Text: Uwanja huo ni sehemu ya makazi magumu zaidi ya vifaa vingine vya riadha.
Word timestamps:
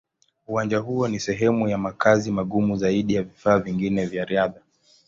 Uwanja 0.47 0.77
huo 0.77 1.07
ni 1.07 1.19
sehemu 1.19 1.67
ya 1.67 1.77
makazi 1.77 2.31
magumu 2.31 2.75
zaidi 2.77 3.13
ya 3.13 3.23
vifaa 3.23 3.59
vingine 3.59 4.05
vya 4.05 4.25
riadha. 4.25 4.61